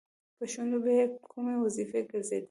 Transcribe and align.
په 0.37 0.43
شونډو 0.51 0.77
به 0.83 0.91
یې 0.97 1.05
کومې 1.31 1.55
وظیفې 1.63 1.99
ګرځېدلې؟ 2.09 2.39